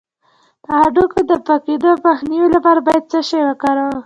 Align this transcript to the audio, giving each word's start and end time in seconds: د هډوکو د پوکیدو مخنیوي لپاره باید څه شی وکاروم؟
د 0.65 0.67
هډوکو 0.81 1.19
د 1.29 1.31
پوکیدو 1.45 1.91
مخنیوي 2.07 2.49
لپاره 2.55 2.79
باید 2.87 3.03
څه 3.11 3.19
شی 3.29 3.41
وکاروم؟ 3.45 3.97